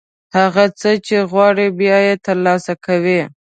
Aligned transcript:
هغه 0.37 0.65
څه 0.79 0.91
چې 1.05 1.17
غواړئ، 1.31 1.67
بیا 1.79 1.97
یې 2.07 2.15
ترلاسه 2.27 2.73
کوئ. 2.85 3.21